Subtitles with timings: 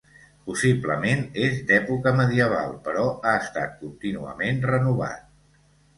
[0.45, 1.19] Possiblement
[1.49, 5.29] és d'època medieval però ha estat contínuament renovat.